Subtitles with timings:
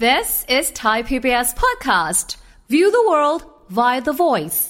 [0.00, 2.34] This is Thai PBS Podcast.
[2.68, 4.66] View the world via the voice.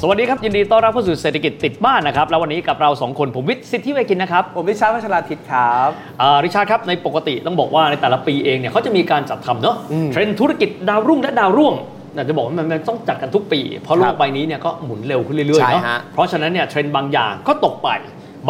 [0.00, 5.90] สวัสดีครับ ยินดีต้อนรับเข้าสู่เศรษฐกิจติดบ้านนะครับ แล้ววันนี้กับเราสองคนผมวิทย์สิทธิเวกินนะครับผมวิชาพัชราทิตครับ
[6.20, 11.74] อ่าริชาร์ดครับ ในปกติต้องบอกว่าในแต่ละปีเองเนี่ยเขาจะมีการจัดทำเนาะอืมเทรนด์ธุรกิจดาวรุ่งและดาวร่วง
[12.14, 17.88] แต่จะบอกว่ามันมันต้องจัดกันทุกปี เพราะโลครักบใบนี้เนี่ยก็หมุนเร็วขึ้นเรื่อยๆใช่เนาะฮะเพราะฉะนั้นเนี่ยเทรนด์บางอย่างก็ตกไป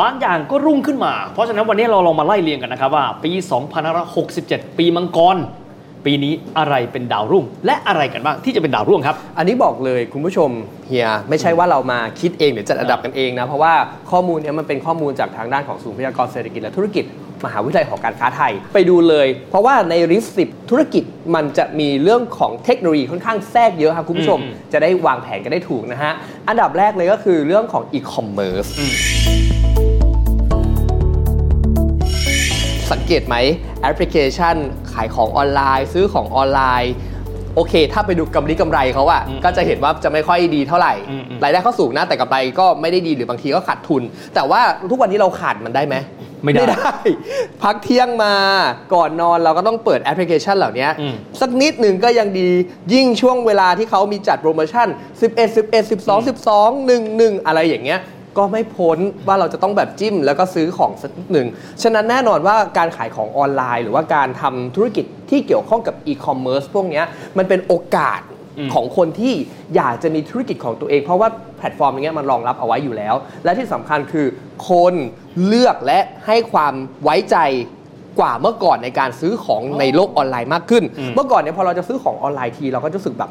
[0.00, 3.30] บางอย่างก็รุ่งขึ้นมา เพราะฉะนั้นวันนี้เราลองมาไล่เรียงกันนะครับว่า ปี
[4.04, 5.38] 2567 ปีมังกร
[6.04, 10.50] ปีนี้อะไรเป็นดาวรุ่ง และอะไรกันบ้างที่จะเป็นดาวรุ่งครับ อันนี้บอกเลยคุณผู้ชม
[10.86, 13.74] เฮียไม่ใช่ว่าเรามาคิดเองหรือจัดอันดับกันเองนะ เพราะว่า
[14.10, 17.04] ข้อมูลเนี้ยมันเป็นข้อมูลจากทางด้านของศูนย์พยากรณ์เศรษฐกิจและธุรกิจ
[17.44, 26.12] มหาวิทยาลัยหอการค้าไทย ไปดูเลย เพราะว่าในริสสิธุรกิจมันจะมีเรื่องของเทคโนโลยีค่อนข้างแทรกเยอะครับคุณผู้ชมอืมจะได้วางแผนกันได้ถูกนะฮะ
[26.48, 28.66] อันดับแรกเลยก็คือเรื่องของอีคอมเมิร์ซ
[32.92, 33.36] สังเกตไหม
[33.82, 34.56] แอปพลิเคชัน
[34.92, 36.92] ขายของออนไลน์ ซื้อของออนไลน์
[37.56, 44.02] โอเค ถ้าไปดูกำไรกำไรเขาอะอืมก็จะเห็นว่าจะไม่ค่อยดีเท่าไหร่อืมอืมรายได้เขาสูงนะแต่กำไรก็ไม่ได้ดีหรือบางทีก็ขาดทุน
[44.34, 45.96] แต่ว่าทุกวันนี้เราขาดมันได้ไหม
[46.44, 46.64] ไม่ได้
[47.62, 48.34] พักเที่ยงมา
[48.94, 52.48] ก่อนนอนเราก็ต้องเปิดแอปพลิเคชันเหล่านี้อืมสักนิดหนึ่งก็ยังดี
[52.94, 54.88] ยิ่งช่วงเวลาที่เขามีจัดโปรโมชั่น
[55.20, 58.00] 11 11 12 12 1 1 อะไรอย่างเงี้ย
[58.38, 61.46] ก็ไม่พ้นว่าเราจะต้องแบบจิ้มแล้วก็ซื้อของสักนิดหนึ่ง
[61.82, 67.04] ฉะนั้นแน่นอนว่าการขายของออนไลน์ หรือว่าการทำธุรกิจที่เกี่ยวข้องกับอีคอมเมิร์ซพวกเนี้ย
[67.38, 68.31] มันเป็นโอกาสอืม
[68.74, 69.34] ของคนที่
[69.76, 71.28] อยากจะมีธุรกิจของตัวเอง เพราะว่า
[71.58, 73.14] แพลตฟอร์มอย่างเงี้ยมันรองรับเอาไว้อยู่แล้ว
[73.44, 74.26] และที่สำคัญคือ
[74.68, 74.94] คน
[75.46, 76.74] เลือกและให้ความ
[77.04, 77.36] ไว้ใจ
[78.20, 83.30] กว่าเมื่อก่อนในการซื้อของในโลกออนไลน์มากขึ้นอืมเมื่อก่อนเนี่ยพอเราจะซื้อของออนไลน์ทีเราก็จะรู้สึกแบบ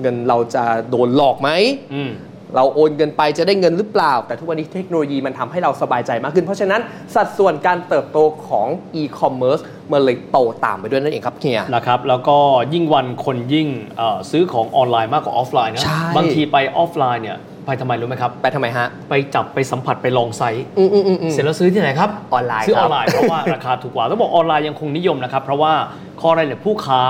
[0.00, 1.50] เงินเราจะโดนหลอกไหม
[1.94, 2.10] อืม
[2.54, 6.80] เราโอนเงินไปจะได้เงินหรือเปล่า แต่ทุกวันนี้เทคโนโลยีมันทำให้เราสบายใจมากขึ้น เพราะฉะนั้น
[7.14, 9.58] สัดส่วนการเติบโตของอีคอมเมิร์ซ
[9.92, 12.38] มันเลยโตตามไปด้วยนั่นเองครับเฮียนะครับ แล้วก็
[12.74, 25.72] ยิ่งวันคนยิ่งเอ่อซื้อของออนไลน์มากกว่าออฟไลน์นะใช่บางทีไปออฟไลน์เนี่ยไปทำไมรู้ไหมครับ ไปทำไมฮะ ไปจับไปสัมผัสไปลองไซต์อืมอืมอืมอืมเสร็จแล้วซื้อที่ไหนครับ ออนไลน์ซื้อครับออนไลน์เพราะว่าราคาถูกกว่าต้องบอกออนไลน์ยังคงนิยมนะครับ เพราะว่า
[26.20, 27.00] ข้อแรกเนี่ยผู้ค้า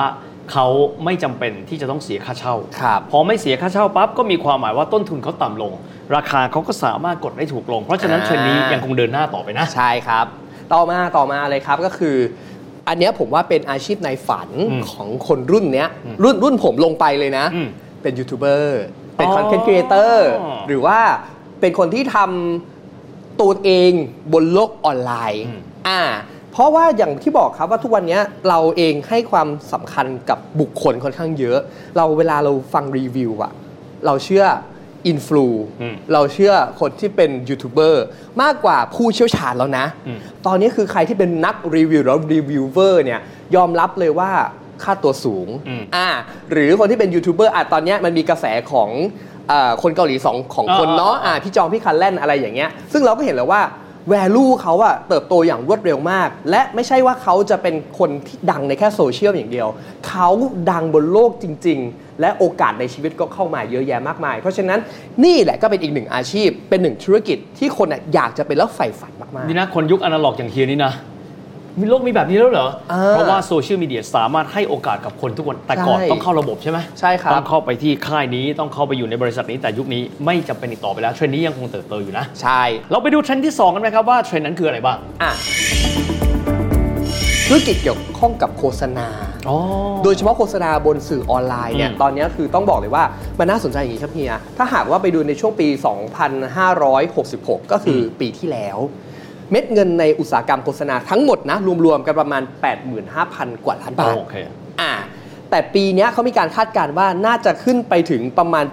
[0.52, 0.66] เขา
[1.04, 5.72] ไม่จำเป็นที่จะต้องเสียค่าเช่าครับพอไม่เสียค่าเช่าปั๊บก็มีความหมายว่าต้นทุนเขาต่ำลง
[6.16, 10.26] ราคาเขาก็สามารถกดได้ถูกลง เพราะฉะนั้นอ่าเทรนด์นี้ยังคงเดินหน้าต่อไปนะ ใช่ครับ
[10.72, 12.16] ต่อมาต่อมาเลยครับก็คือ
[12.88, 17.68] อันเนี้ยผมว่าเป็นอาชีพในฝันอืมของคนรุ่นเนี้ยอืมรุ่นรุ่นผมลงไปเลยนะอืม
[18.02, 18.82] เป็นยูทูบเบอร์
[19.16, 20.30] เป็นอ๋อคอนเทนต์ครีเอเตอร์
[20.68, 20.98] หรือว่า
[21.60, 23.92] เป็นคนที่ทำตัวเอง
[24.32, 26.00] บนโลกออนไลน์อืมอ่า
[26.56, 31.58] เพราะว่าอย่างที่บอกครับว่าทุกวันเนี้ยเราเองให้ความสำคัญกับบุคคลค่อนข้างเยอะ
[31.96, 33.52] เราเวลาเราฟังรีวิวอะ
[34.06, 34.44] เราเชื่อ
[35.06, 35.47] influ
[35.80, 38.04] อืมเราเชื่อคนที่เป็นยูทูบเบอร์
[38.42, 43.20] มากกว่าผู้เชี่ยวชาญแล้วนะอืมตอนนี้คือใครที่เป็นนักรีวิวแล้วรีวิวเวอร์เนี่ย
[43.56, 44.30] ยอมรับเลยว่า
[44.82, 46.08] ค่าตัวสูงอืมอ่า
[46.50, 48.88] หรือคนที่เป็นยูทูบเบอร์อะตอนเนี้ยมันมีกระแสของ
[49.48, 53.62] เออคนเกาหลีสองของคนอ่าเนาะอ่าอ่าพี่จองพี่คัลแลนอะไรอย่างเงี้ยซึ่งเราก็เห็นแล้วว่า
[54.10, 59.68] value เขาอะเติบโตอย่างรวดเร็วมาก และไม่ใช่ว่าเขาจะเป็นคนที่ดังในแค่โซเชียลอย่างเดียว
[60.08, 60.28] เขา
[60.70, 64.78] ดังบนโลกจริง ๆ และโอกาสในชีวิตก็เข้ามาเยอะแยะมากมาย เพราะฉะนั้น
[65.24, 70.92] นี่แหละก็เป็นอีกหนึ่งอาชีพ เป็นหนึ่งธุรกิจที่คนอะอยากจะเป็นแล้วใฝ่ฝันมากๆ นี่นะคนยุคอนาล็อกอย่างเฮียนี่นะ
[71.81, 85.32] มีโลกมีแบบนี้แล้วเหรออ่าเพราะว่าโซเชียลมีเดียสามารถให้โอกาสกับคนทุกคนแต่ก่อนใช่ต้องเข้าระบบใช่ไหมใช่ครับ ต้องเข้าไปที่ค่ายนี้ต้องเข้าไปอยู่ในบริษัทนี้แต่ยุคนี้ไม่จำเป็นอีกต่อไปแล้วเทรนด์นี้ยังคงเติบโตอยู่นะ ใช่เราไปดูเทรนด์ที่2กันไหมครับว่าเทรนด์นั้นคืออะไรบ้างอะ
[87.47, 89.09] ธุรกิจเกี่ยวข้องกับโฆษณา
[89.48, 89.56] อ๋อ
[90.04, 93.04] โดยเฉพาะโฆษณาบนสื่อออนไลน์เนี่ย อืมตอนนี้คือต้องบอกเลยว่า
[93.38, 95.69] มันน่าสนใจอย่างนี้ครับเฮีย ถ้าหากว่าไปดูในช่วงปี
[96.84, 98.78] 2566 ก็คืออปีที่แล้ว
[99.50, 102.42] เม็ดเงินในอุตสาหกรรมโฆษณาทั้งหมดนะรวมๆกันประมาณ
[103.02, 104.36] 85,000 กว่าล้านบาทโอเค
[104.82, 104.94] อ่า
[105.50, 108.64] แต่ปีเนี้ยเขามีการคาดการณ์ว่าน่าจะขึ้นไปถึงประมาณ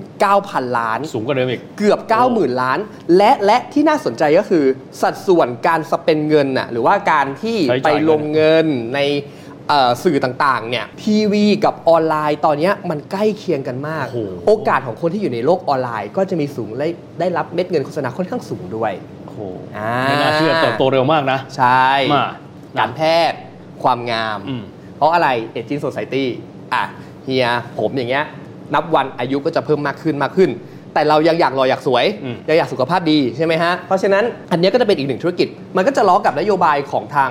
[0.00, 2.00] 89,000 ล้าน สูงกว่าเดิมอีก เกือบ
[2.30, 2.78] 90,000 ล้าน
[3.16, 4.64] และและที่น่าสนใจก็คือ
[5.02, 9.00] สัดส่วนการสเปนเงินน่ะหรือว่าการที่ใช้ไปจ่ายเงินลงเงินใน
[9.68, 16.88] เอ่อสื่อต่างๆ เนี่ยทีวีกับออนไลน์ตอนเนี้ยมันใกล้เคียงกันมากโอ้โหโอกาสของคนที่อยู่ในโลกออนไลน์ ก็จะมีสูงได้
[17.20, 18.92] ได้รับเม็ดเงินโฆษณาค่อนข้างสูงด้วย
[19.34, 22.26] โอ้โหอ่าไม่น่าเชื่อเติบโตเร็วมากนะ ใช่มา
[22.78, 23.00] การแพ
[23.30, 23.38] ทย์
[23.82, 24.62] ความงามอืม
[24.96, 26.28] เพราะอะไรเอจิ n โซ i ตี้
[26.72, 26.82] อะ
[27.24, 27.46] เฮีย
[27.78, 28.24] ผมอย่างเงี้ย
[28.74, 30.50] นับวันอายุก็จะเพิ่มมากขึ้นมากขึ้น
[30.94, 37.30] แต่เรายังอยากรออยากสวยอืมยังอยากสุขภาพดีใช่ไหมฮะ เพราะฉะนั้นอันเนี้ยก็จะเป็นอีกหนึ่งธุรกิจ มันก็จะล้อกับนโยบายของทาง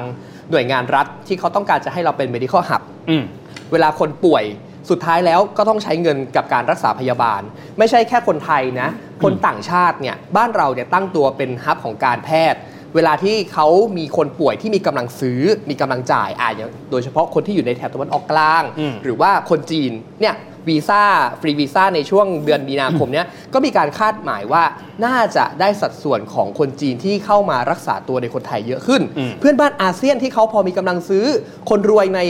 [0.51, 3.23] หน่วยงานรัฐที่เขาต้องการจะให้เราเป็น medical hub อืม
[3.71, 4.43] เวลาคนป่วย
[4.89, 7.41] สุดท้ายแล้วก็ต้องใช้เงินกับการรักษาพยาบาล
[7.77, 8.89] ไม่ใช่แค่คนไทยนะ
[9.23, 12.59] คนต่างชาติเนี่ยบ้านเราเนี่ยตั้งตัวเป็นฮับของการแพทย์
[12.95, 19.91] เวลาที่เขามีคนป่วยที่มีกำลังซื้อมีกำลังจ่ายอ่าอย่างโดยเฉพาะคนที่อยู่ในแถบตะวันออกกลางอืมหรือว่าคนจีน
[20.21, 20.35] เนี่ย
[20.69, 21.03] วีซ่า
[21.41, 24.63] ฟรีวีซ่าในช่วงเดือนมีนาคมเนี้ยก็มีการคาดหมายว่า
[25.05, 31.25] น่าจะได้สัดส่วนของคนจีนที่เข้ามารักษาตัวในคนไทยเยอะขึ้นอืมเพื่อนบ้านอาเซียนที่เขาพอมีกำลังซื้อ
[31.69, 32.21] คนรวยใน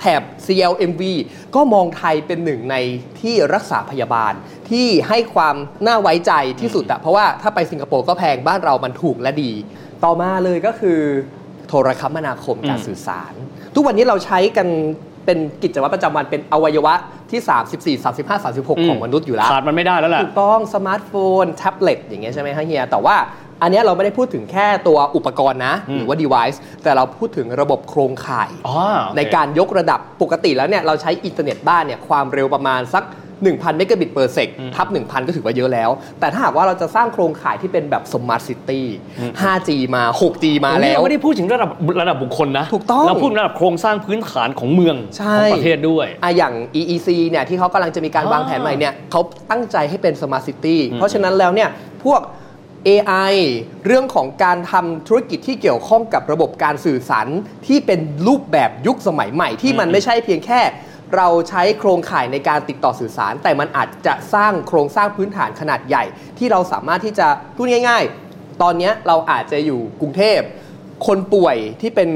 [0.00, 1.02] แถบ CLMV
[1.54, 2.76] ก็มองไทยเป็นหนึ่งใน
[3.20, 4.32] ที่รักษาพยาบาล
[4.70, 5.56] ที่ให้ความ
[5.86, 9.52] น่าไว้ใจที่สุดอะเพราะว่าถ้าไปสิงคโปร์ก็แพงบ้านเรามันถูกและดี
[10.04, 11.00] ต่อมาเลยก็คือ
[11.68, 13.32] โทรคมนาคมการอืมสื่อสาร
[13.74, 14.68] ทุกวันนี้เราใช้กัน
[15.24, 16.94] เป็นกิจวัตรประจำวันเป็นอวัยวะ
[17.30, 21.12] ที่ 34 35 36 ของมนุษย์อยู่แล้วขาดมันไม่ได้แล้วแหละถูกต้องสมาร์ทโฟ
[21.42, 23.16] น แท็บเล็ตอย่างเงี้ยใช่ไหมฮะเฮียแต่ว่า
[23.62, 33.04] อันเนี้ยเราไม่ได้พูดถึงแค่ตัวอุปกรณ์นะอืมหรือว่า device แต่เราพูดถึงระบบโครงข่ายอ๋อโอเคในการยกระดับปกติแล้วเนี่ยเราใช้อินเทอร์เน็ตบ้านเนี่ยความเร็วประมาณสัก
[33.40, 35.90] 1,000เมกะบิต per sec อืมทับ 1,000 ก็ถือว่าเยอะแล้ว
[36.20, 38.86] แต่ถ้าหากว่าเราจะสร้างโครงข่ายที่เป็นแบบ smart city
[39.42, 41.70] 5G มา 6G มาแล้วเราไม่ได้พูดถึงระดับ
[42.00, 49.20] ระดับบุคคลนะ ถูกต้อง เราพูดระดับโครงสร้างพื้นฐานของเมืองใช่ของประเทศด้วยอะอย่าง EEC เนี่ยที่เขากำลังจะมีการอ่าวางแผนใหม่เนี่ยเขา
[49.50, 51.68] ตั้งใจให้เป็น Smart City อืมเพราะฉะนั้นแล้วเนี่ย
[52.04, 52.20] พวก
[52.86, 53.34] AI
[53.86, 57.26] เรื่องของการทำธุรกิจที่เกี่ยวข้องกับระบบการสื่อสาร
[57.66, 60.60] ที่เป็นรูปแบบยุคสมัยใหม่ ที่มันไม่ใช่เพียงแค่
[61.16, 66.04] เราใช้โครงข่ายในการติดต่อสื่อสาร แต่มันอาจจะสร้างโครงสร้างพื้นฐานขนาดใหญ่
[66.38, 68.02] ที่เราสามารถที่จะพูดง่าย
[68.32, 70.40] ๆ ตอนเนี้ยเราอาจจะอยู่กรุงเทพ
[71.06, 72.10] คนป่วยที่เป็น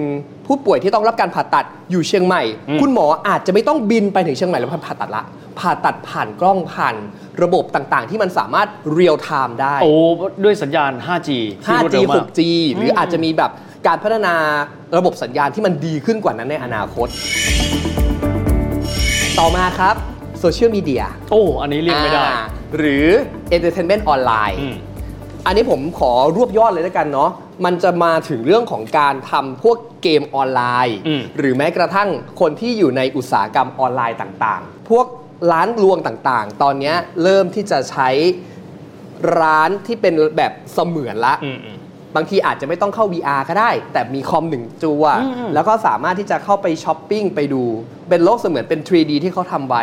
[0.46, 5.22] ผู้ป่วยที่ต้องรับการผ่าตัดอยู่เชียงใหม่อืมคุณหมออาจจะไม่ต้องบินไปถึงเชียงใหม่แล้วผ่าตัดละ
[5.58, 6.94] ผ่าตัดผ่านกล้องผ่าน
[7.42, 9.92] ระบบต่างๆ ที่มันสามารถเรียลไทม์ได้ โอ้
[10.44, 11.30] ด้วยสัญญาณ 5G
[11.64, 12.40] ที่รวด 5G เร็วมาก 6G
[12.74, 13.50] หรืออาจจะมีแบบ
[13.86, 14.34] การพัฒนา
[14.96, 17.08] ระบบสัญญาณที่มันดีขึ้นกว่านั้นในอนาคต
[19.38, 19.94] ต่อมาครับ
[20.40, 22.24] โซเชียลมีเดียโอ้ อันนี้เรียกไม่ได้
[22.78, 23.06] หรือ
[23.56, 24.58] Entertainment ออนไลน์
[25.42, 27.30] อืมอันนี้ผมขอรวบยอดเลยแล้วกันเนาะ
[27.64, 32.08] มันจะมาถึงเรื่องของการทำพวกเกมออนไลน์อืมหรือแม้กระทั่ง
[32.40, 35.06] คนที่อยู่ในอุตสาหกรรมออนไลน์ต่างๆ พวก
[35.52, 38.08] ร้านรวงต่างๆ ตอนเนี้ยเริ่มที่จะใช้
[39.40, 41.71] ร้านที่เป็นแบบเสมือนละอืมอืม
[42.16, 47.62] บางทีอาจจะไม่ต้องเข้า VR ก็ได้ แต่มีคอมหนึ่งตัวอืมแล้วก็สามารถที่จะเข้าไปช้อปปิ้งไปดู
[48.08, 49.82] เป็นโลกเสมือนเป็น 3D ที่เขาทำไว้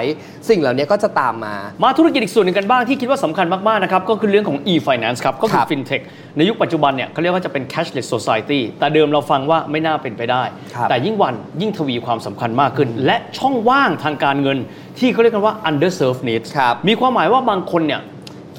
[0.50, 6.04] สิ่งเหล่านี้ก็จะตามมา มาธุรกิจอีกส่วนหนึ่งกันบ้างที่คิดว่าสำคัญมาก ๆ นะครับ ก็คือเรื่องของ e-finance ครับ ก็คืคอรับ fintech
[6.38, 10.44] ในยุคปัจจุบันเนี่ยเขาเรียกว่าจะเป็น cashless society แต่เดิมเราฟังว่าไม่น่าเป็นไปได้
[10.76, 14.58] ครับแต่ยิ่งวันยิ่งทวีความสำคัญมากขึ้น และช่องว่างทางการเงิน
[15.00, 18.02] ที่เขาเรียกกันว่า underserved needs ครับมีความหมายว่าบางคนเนี่ย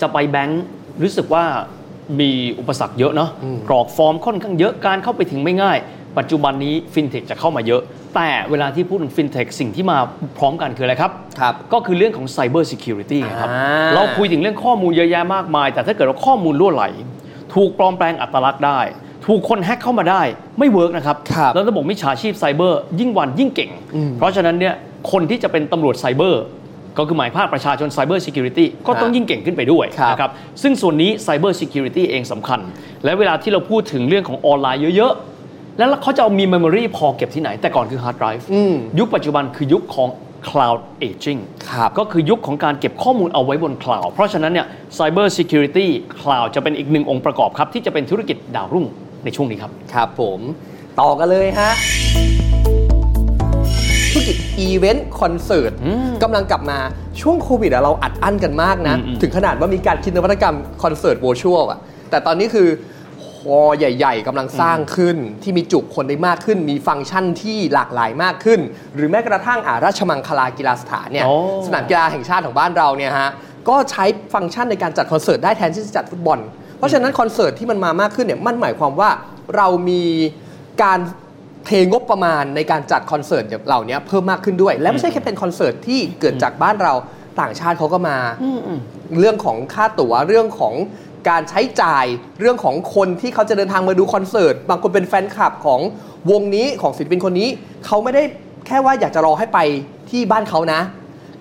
[0.01, 0.63] จะไปแบงค์
[1.03, 1.45] รู้สึกว่า
[2.21, 5.79] มีอุปสรรคเยอะเนาะอืมกรอกฟอร์มค่อนข้างเยอะการเข้าไปถึงไม่ง่าย
[6.19, 7.83] ปัจจุบันนี้ fintech จะเข้ามาเยอะ
[8.15, 9.99] แต่เวลาที่พูดถึง fintech สิ่งที่มา
[10.39, 16.85] พร้อมกันคืออะไรครับครับ ก็คือเรื่องของ Cyber Security ไงครับอ่าเราคุยถึงเรื่องข้อมูลเยอะแยะมากมาย แต่ถ้าเกิดว่าข้อมูลรั่วไหล
[17.55, 18.81] ถูกปลอมแปลงอัตลักษณ์ได้
[19.27, 20.23] ถูกคนแฮ็กเข้ามาได้
[20.59, 24.75] ไม่ work นะครับครับแล้วระบบมิจฉาชีพไซเบอร์ยิ่งวันยิ่งเก่งอืมเพราะฉะนั้นเนี่ย
[25.13, 26.43] คนที่จะเป็นตำรวจไซเบอร์
[26.99, 30.31] ก็คือหมายภาคประชาชน Cyber Security ก็ต้องยิ่งเก่งขึ้นไปด้วยครับนะครับ
[30.63, 32.61] ซึ่งส่วนนี้ Cyber Security เองสำคัญ
[33.05, 40.09] และเวลาที่เราพูดถึงเรื่องของออนไลน์เยอะๆ แล้วเขาจะเอามี Memory พอเก็บที่ไหน แต่ก่อนคือ Hard Drive อืมยุคปัจจุบันคือยุคของ
[40.49, 41.41] Cloud Aging
[41.71, 44.67] ครับก็คือยุคของการเก็บข้อมูลเอาไว้บนคลาวด์เพราะฉะนั้นเนี่ย
[44.99, 45.87] Cyber Security
[46.21, 48.87] Cloud จะเป็นอีกหนึ่งองค์ประกอบครับ ที่จะเป็นธุรกิจดาวรุ่ง
[49.25, 50.41] ในช่วงนี้ครับ ครับผม
[51.01, 52.40] ต่อกันเลยฮะธุรกิจ
[54.61, 56.79] อีเวนต์คอนเสิร์ตอืมกำลังกลับมา
[57.21, 61.79] ช่วงโควิดอะเราอัดอั้นกันมากนะอืมอืมถึงขนาดว่ามีการคิดนวัตกรรมคอนเสิร์ต v วชวลอะ
[62.11, 62.69] แต่ตอนนี้คือ
[63.37, 68.61] ฮอลล์ใหญ่ๆกำลังสร้างขึ้นที่มีจุคนได้มากขึ้น มีฟังก์ชันที่หลากหลายมากขึ้น
[68.95, 71.35] หรือแม้กระทั่งอาราชมังคลากีฬาสถานเนี่ยโอ้
[71.67, 73.31] สนามกีฬาแห่งชาติของบ้านเราเนี่ยฮะ
[73.69, 76.39] ก็ใช้ฟังก์ชันในการจัดคอนเสิร์ตได้แทนที่จะจัดฟุตบอล
[76.79, 79.11] เพราะฉะนั้นคอนเสิร์ตที่มันมามากขึ้นเนี่ยมันหมายความว่า
[79.57, 80.03] เรามี
[80.83, 80.99] การ
[81.67, 86.95] เทงบประมาณในการจัดคอนเสิร์ตเหล่านี้เพิ่มมากขึ้นด้วย และไม่ใช่แค่เป็นคอนเสิร์ตที่เกิดจากบ้านเรา
[87.41, 88.17] ต่างชาติเขาก็มา
[89.19, 90.75] เรื่องของค่าตั๋วเรื่องของ
[91.29, 92.07] การใช้จ่าย
[92.41, 95.81] เรื่องของคนที่เขาจะเดินทางมาดูคอนเสิร์ต บางคนเป็นแฟนคลับของ
[96.31, 97.49] วงนี้ของศิลปินคนนี้
[97.87, 98.23] เขาไม่ได้
[98.67, 99.59] แค่ว่าอยากจะรอให้ไป
[100.11, 100.81] ที่บ้านเขานะ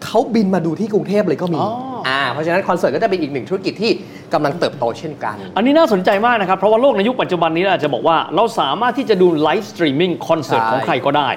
[0.05, 1.69] เขาบินมาดูที่กรุงเทพเลยก็มีอ๋อ
[2.07, 3.91] อ่่าเพราะฉะนั้นคอนเสิร์ตก็จะเป็นอีกหนึ่งธุรกิจที่
[4.33, 11.29] กำลังเติบโตเช่นกัน อันนี้น่าสนใจมากนะครับ เพราะว่าโลกในยุคปัจจุบันนี้อาจจะบอกว่าเราสามารถที่จะดู live streaming คอนเสิร์ตใช่ของใครก็ได้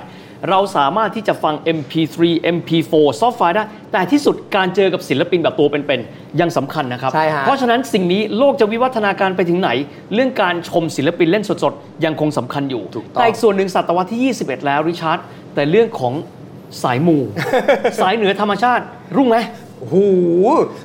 [0.50, 2.16] เราสามารถที่จะฟัง MP3
[2.56, 9.70] MP4 soft file ได้ แต่ที่สุดการเจอกับศิลปินแบบตัวเป็นๆยังสำคัญนะครับใช่ฮะเพราะฉะนั้นสิ่งนี้โลกจะวิวัฒนาการไปถึงไหน
[10.14, 15.18] เรื่องการชมศิลปินเล่นสดๆ ยังคงสำคัญอยู่ถูกต้องแต่อีกส่วนหนึ่งศตวรรษที่ 21 แล้วริชาร์ด
[15.54, 16.14] แต่เรื่องของ
[16.82, 17.18] สายมู
[18.02, 18.84] สายเหนือธรรมชาติ
[19.16, 19.36] รุ่งไหม
[19.82, 19.96] โอ้โห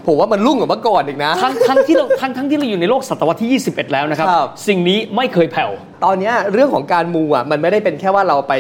[0.08, 5.72] ผมว่ามันรุ่งกว่าเมื่อก่อนอีกนะ ทั้งทั้งที่เราทั้งทั้งที่เราอยู่ในโลกศตวรรษที่ 21 แล้วนะครับ ครับ สิ่งนี้ไม่เคยแผ่ว
[6.06, 8.54] ตอนเนี้ยเรื่องของการมูอะมันไม่ได้เป็นแค่ว่าเราไป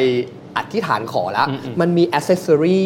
[0.57, 2.85] อธิษฐานขอแล้วอืมอืมมันมีอ c เซสซอรี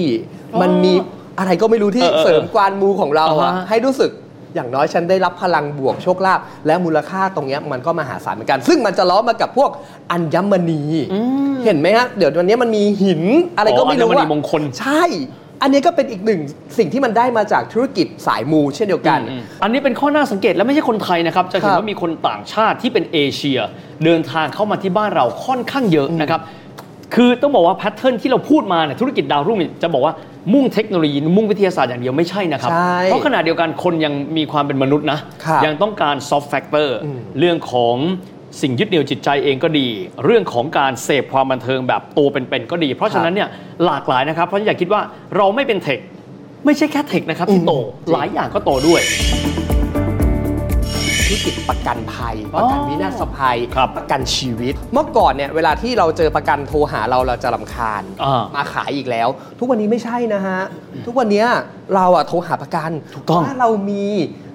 [0.53, 0.93] อ๋อมันมี
[1.39, 4.12] อะไรก็ไม่รู้ที่เออเออเสริมการมูของเราอะอ่าฮะ ให้รู้สึก
[4.55, 9.70] อย่างน้อยฉันได้รับพลังบวกโชคลาภและมูลค่าตรงเนี้ยมันก็มหาศาลเหมือนกัน ซึ่งมันจะล้อมากับพวก
[10.12, 10.81] อัญมณี
[11.65, 13.22] เห็นไหมฮะ เดี๋ยววันนี้มันมีหิน
[13.58, 15.03] อะไรก็ไม่รู้อ๋ออัญมณีอะมงคล ใช่
[15.62, 16.41] อันนี้ก็เป็นอีกหนึ่ง
[16.77, 23.60] สิ่งที่มันได้มาจากธุรกิจสายมูเช่นเดียวกันอืมอันนี้เป็นข้อน่าสังเกตและไม่ใช่คนไทยนะครับ จะเห็นครับว่ามีคนต่างชาติที่เป็นเอเชีย
[24.06, 26.41] เดินทางเข้ามาที่บ้านเราค่อนข้างเยอะนะครับ
[27.15, 30.13] คือต้องบอกว่าแพทเทิร์นที่เราพูดมาเนี่ยธุรกิจดาวรุ่งเนี่ยจะบอกว่า
[30.53, 37.96] มุ่งเทคโนโลยีมุ่งวิทยาศาสตร์อย่างเดียวไม่ใช่นะครับใช่เพราะขณะเดียวกันคนยังมีความเป็นมนุษย์นะครับยังต้องการ soft factor อืมเรื่องของ
[38.62, 39.88] สิ่งยึดเหนี่ยวจิตใจเองก็ดี
[40.24, 43.50] เรื่องของการเสพความบันเทิงแบบตัวเป็นๆก็ดี เพราะฉะนั้นเนี่ย
[43.86, 45.01] หลากหลายนะครับ เพราะฉะนั้นอย่าคิดว่า
[45.38, 46.00] เราไม่เป็น tech
[46.65, 47.74] ไม่ใช่แค่ tech นะครับที่โต
[48.12, 49.01] หลายอย่างก็โตด้วย
[51.27, 59.27] ธุรกิจประกันภัย ประกันวินาศภัยครับประกันชีวิต เมื่อก่อนเนี่ยเวลาที่เราเจอประกันโทรหาเราเราจะรำคาญอ่ามาขายอีกแล้ว
[59.60, 60.60] ทุกวันนี้ไม่ใช่นะฮะ
[61.05, 61.48] ทุกวันเนี้ย
[61.96, 64.05] เราอะโทรหาประกันถูกต้องว่าเรามี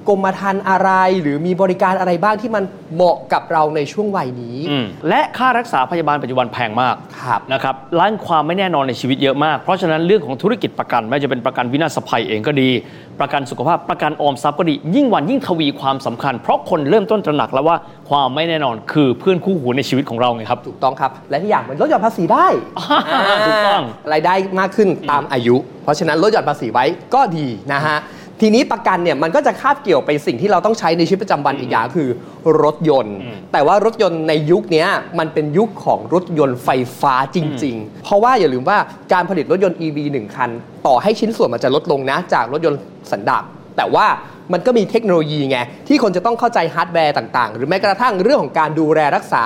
[0.08, 0.90] กรมธรรม์อะไร
[1.22, 12.70] หรือมีบริการอะไรบ้างที่มันเหมาะกับเราในช่วงวัยนี้ อืมและค่ารักษาพยาบาลปัจจุบันแพงมากครับนะครับล้านความไม่แน่นอนในชีวิตเยอะมาก เพราะฉะนั้นเรื่องของธุรกิจประกันไม่ว่าจะเป็นประกันวินาศภัยเองก็ดี
[13.20, 17.76] ประกันสุขภาพประกันออมทรัพย์ก็ดี ยิ่งวันยิ่งทวีความสำคัญ เพราะคนเริ่มต้นตระหนักแล้วว่า
[18.10, 22.46] ความไม่แน่นอนคือเพื่อนคู่หูในชีวิตของเราไงครับ ถูกต้องครับ และที่อย่างมันลดหย่อนภาษีได้
[22.78, 23.82] อ่าถูกต้อง
[24.12, 26.84] รายได้มากขึ้นตามอายุ เพราะฉะนั้นลดหย่อนภาษีไว้
[27.14, 27.98] ก็ดีนะฮะ
[28.40, 32.08] ทีนี้ประกันเนี่ยมันก็จะคาบเกี่ยวไปสิ่งที่เราต้องใช้ในชีวิตประจำวันอีกอย่างคือ
[32.62, 34.88] รถยนต์อืมแต่ว่ารถยนต์ในยุคเนี้ย
[35.18, 36.68] มันเป็นยุคของรถยนต์ไฟ
[37.00, 38.78] ฟ้าจริง ๆ เพราะว่าอย่าลืมว่า
[39.12, 40.50] การผลิตรถยนต์ EV 1 คัน
[40.86, 43.42] ต่อให้ชิ้นส่วนมันจะลดลงนะ จากรถยนต์สันดาป
[43.76, 44.06] แต่ว่า
[44.52, 49.42] มันก็มีเทคโนโลยีไง ที่คนจะต้องเข้าใจฮาร์ดแวร์ต่างๆ หรือแม้กระทั่งเรื่องของการดูแลรักษา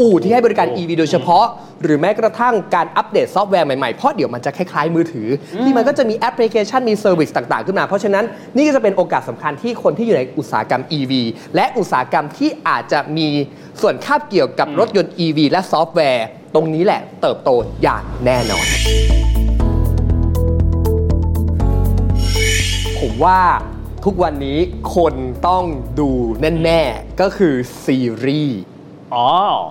[0.00, 1.44] อู่ที่ให้บริการ EV โดยเฉพาะ
[1.82, 8.24] หรือแม้กระทั่งการอัปเดตซอฟต์แวร์ใหม่ๆ เพราะเดี๋ยวมันจะคล้ายๆมือถือที่มันก็จะมีแอปพลิเคชันมี service ต่างๆ ขึ้นมา เพราะฉะนั้น
[8.56, 11.12] นี่ก็จะเป็นโอกาสสำคัญที่คนที่อยู่ในอุตสาหกรรม EV
[11.54, 13.28] และอุตสาหกรรมที่อาจจะมี
[13.80, 17.50] ส่วนคาบเกี่ยวกับรถยนต์ EV และซอฟต์แวร์ ตรงนี้แหละเติบโต
[17.82, 18.66] อย่างแน่นอน
[23.00, 23.38] ผมว่า
[24.08, 24.58] ทุกวันนี้
[24.96, 25.14] คน
[25.48, 25.64] ต้อง
[26.00, 26.10] ดู
[26.64, 28.60] แน่ๆ ก็คือซีรีส์
[29.14, 29.28] อ๋อ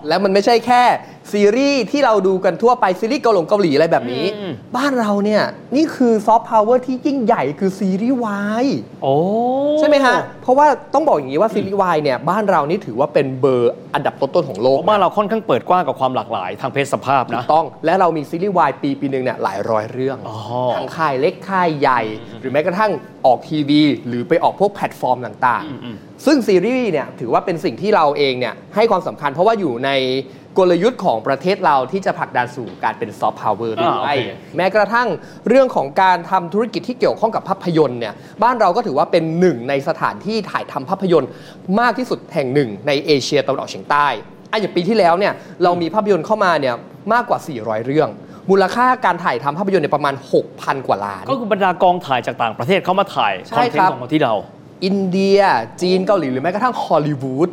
[0.08, 0.84] แล้วมันไม่ใช่แค่
[1.32, 5.44] ซีรีส์ที่เราดูกันทั่วไปซีรีส์เกาหลงเกาหลีอะไรแบบนี้ อืม บ้านเราเนี่ย
[5.76, 8.66] นี่คือซอฟต์พาวเวอร์ที่ยิ่งใหญ่คือซีรีส์วาย
[9.04, 9.14] โอ้
[9.80, 20.38] ใช่ไหมฮะ เพราะว่าต้องบอกอย่างนี้ว่าซีรีส์วายเนี่ยบ้านเรานี่ถือว่าเป็นเบอร์อันดับต้นๆของโลกบ้านเราค่อนข้างเปิดกว้างกับความหลากหลายทางเพศสภาพถูกต้องนะและเรามีซีรีส์วายปีปีหนึ่งเนี่ยหลายร้อยเรื่องอ๋อ
[20.76, 22.02] ทั้งค่ายเล็กค่ายใหญ่
[22.40, 22.92] หรือแม้กระทั่ง
[23.26, 29.90] ออกทีวี หรือไปออกพวกแพลตฟอร์มต่างอืมๆซึ่งซีรีส์เนี่ยถือว่าเป็นสิ่งที่เราเองเนี่ยให้ความสำคัญเพราะว่าอยู่ใน
[30.58, 35.08] กลยุทธ์ของประเทศเราที่จะผลักดันสู่การเป็นซอฟต์พาวเวอร์ด้วยอ่าโอเคแม้กระทั่ง
[35.48, 41.30] เรื่องของการทำธุรกิจที่เกี่ยวข้องกับภาพยนตร์เนี่ยบ้านเราก็ถือว่าเป็นหนึ่งในสถานที่ถ่ายทำภาพยนตร์
[41.80, 44.08] มากที่สุดแห่งหนึ่งในเอเชียตะวันออกเฉียงใต้
[44.52, 45.34] อะอย่างปีที่แล้วเนี่ย
[45.64, 46.76] เรามีภาพยนตร์เข้ามาเนี่ย
[47.14, 48.10] มากกว่า 400 เรื่อง
[48.50, 50.16] มูลค่าการถ่ายทำภาพยนตร์เนี่ยประมาณ
[50.52, 54.34] 6,000 กว่าล้าน ก็คือบรรดากองถ่ายจากต่างประเทศเข้ามาถ่ายใช่ content ครับของที่เรา
[54.86, 55.40] อินเดีย
[55.82, 57.50] จีนเกาหลีหรือแม้กระทั่งฮอลลีวูด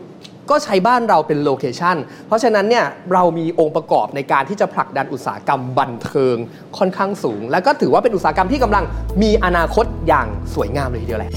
[0.50, 6.36] ก็ใช้บ้านเราเป็น location เพราะฉะนั้นเนี่ยเรามีองค์ประกอบในการที่จะผลักดันอุตสาหกรรมบันเทิง
[6.78, 8.84] ค่อนข้างสูง และก็ถือว่าเป็นอุตสาหกรรมที่กำลัง
[9.22, 11.32] มีอนาคตอย่างสวยงามเลยทีเดียวแหละ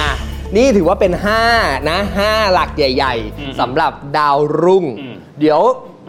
[0.00, 0.12] อะ
[0.56, 1.12] นี่ถือว่าเป็น
[1.50, 5.60] 5 นะ 5 หลักใหญ่อืมๆสำหรับดาวรุ่งอืมเดี๋ยว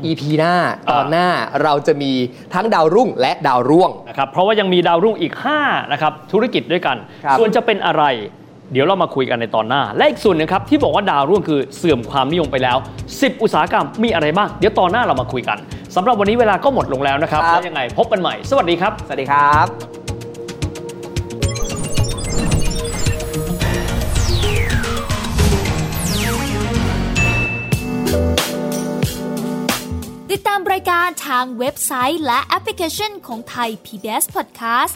[0.05, 0.55] EP หน้า
[0.91, 1.27] ตอนอ่าหน้า
[1.63, 2.11] เราจะมี
[2.53, 8.03] ทั้งดาวรุ่งและดาวร่วงนะครับเพราะว่ายังมีดาวรุ่งอีก5นะครับธุรกิจด้วยกันครับส่วนจะเป็นอะไร
[8.73, 12.77] เดี๋ยวเรามาคุยกันในตอนหน้า และอีกส่วนหนึงครับที่บอกว่าดาวรุ่งคือเสื่อมความนิยมไปแล้ว
[13.09, 15.57] 10 อุตสาหกรรมมีอะไรบ้างเดี๋ยวตอนหน้าเรามาคุยกัน
[15.95, 19.67] สำหรับวันนี้เวลาก็หมดลงแล้วนะครับครับ แล้วยังไงพบกันใหม่ สวัสดีครับ สวัสดีครับ
[30.31, 34.95] ติดตามรายการทางเว็บไซต์และแอปพลิเคชันของไทย PBS Podcast